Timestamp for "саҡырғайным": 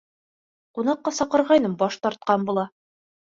1.17-1.75